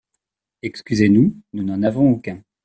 Excusez-nous, 0.63 1.39
nous 1.53 1.63
n'en 1.63 1.83
avons 1.83 2.09
aucun. 2.09 2.41